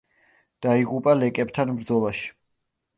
[0.67, 2.29] დაიღუპა ლეკებთან ბრძოლაში.